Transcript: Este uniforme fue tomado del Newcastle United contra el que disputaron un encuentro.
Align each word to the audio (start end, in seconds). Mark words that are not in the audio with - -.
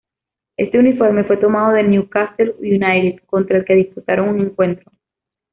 Este 0.57 0.79
uniforme 0.79 1.25
fue 1.25 1.37
tomado 1.37 1.73
del 1.73 1.91
Newcastle 1.91 2.55
United 2.59 3.23
contra 3.27 3.57
el 3.59 3.65
que 3.65 3.75
disputaron 3.75 4.29
un 4.29 4.39
encuentro. 4.39 4.91